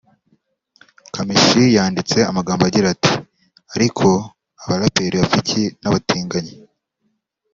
[1.13, 3.13] Kamichi yanditse amagambo agira ati
[3.75, 4.07] “Ariko
[4.61, 6.53] aba rapeurs bapfa iki n’abatinganyi